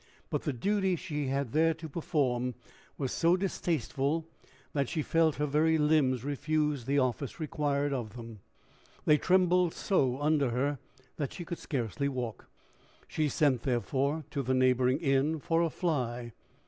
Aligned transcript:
But 0.31 0.41
the 0.41 0.51
duty 0.51 0.95
she 0.95 1.27
had 1.27 1.51
there 1.51 1.75
to 1.75 1.87
perform 1.87 2.55
was 2.97 3.11
so 3.11 3.37
distasteful, 3.37 4.25
that 4.73 4.89
she 4.89 5.03
felt 5.03 5.35
her 5.35 5.45
very 5.45 5.77
limbs 5.77 6.23
refuse 6.23 6.85
the 6.85 6.97
office 6.97 7.39
required 7.39 7.93
of 7.93 8.15
them. 8.15 8.39
They 9.05 9.19
trembled 9.19 9.75
so 9.75 10.19
under 10.19 10.49
her 10.49 10.79
that 11.17 11.33
she 11.33 11.45
could 11.45 11.59
scarcely 11.59 12.09
walk. 12.09 12.49
She 13.07 13.29
sent, 13.29 13.61
therefore, 13.61 14.23
to 14.31 14.41
the 14.41 14.55
neighboring 14.55 14.97
inn 14.97 15.39
for 15.39 15.61
a 15.61 15.69
fly. 15.69 16.31